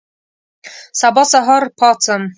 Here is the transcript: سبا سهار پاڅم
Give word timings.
سبا 0.99 1.23
سهار 1.31 1.63
پاڅم 1.79 2.21